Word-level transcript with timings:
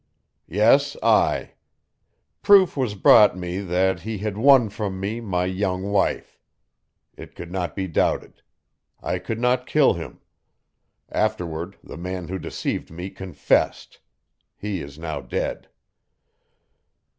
"Yes, 0.47 0.97
I. 1.03 1.51
Proof 2.41 2.75
was 2.75 2.95
brought 2.95 3.37
me 3.37 3.59
that 3.59 3.99
he 3.99 4.17
had 4.17 4.35
won 4.35 4.69
from 4.69 4.99
me 4.99 5.21
my 5.21 5.45
young 5.45 5.91
wife. 5.91 6.39
It 7.15 7.35
could 7.35 7.51
not 7.51 7.75
be 7.75 7.85
doubted. 7.87 8.41
I 9.03 9.19
could 9.19 9.39
not 9.39 9.67
kill 9.67 9.93
him. 9.93 10.19
Afterward 11.11 11.77
the 11.83 11.97
man 11.97 12.29
who 12.29 12.39
deceived 12.39 12.89
me 12.89 13.11
confessed. 13.11 13.99
He 14.57 14.81
is 14.81 14.97
now 14.97 15.21
dead." 15.21 15.69